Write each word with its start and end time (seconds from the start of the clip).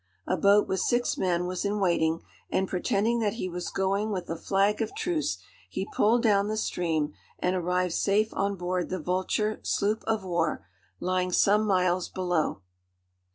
A 0.25 0.35
boat 0.35 0.67
with 0.67 0.79
six 0.79 1.15
men 1.15 1.45
was 1.45 1.63
in 1.63 1.79
waiting; 1.79 2.21
and, 2.49 2.67
pretending 2.67 3.19
that 3.19 3.35
he 3.35 3.47
was 3.47 3.69
going 3.69 4.09
with 4.11 4.27
a 4.31 4.35
flag 4.35 4.81
of 4.81 4.95
truce, 4.95 5.37
he 5.69 5.87
pulled 5.93 6.23
down 6.23 6.47
the 6.47 6.57
stream, 6.57 7.13
and 7.37 7.55
arrived 7.55 7.93
safe 7.93 8.33
on 8.33 8.55
board 8.55 8.89
the 8.89 8.97
Vulture 8.97 9.59
sloop 9.61 10.03
of 10.07 10.23
war, 10.23 10.65
lying 10.99 11.31
some 11.31 11.67
miles 11.67 12.09
below. 12.09 12.63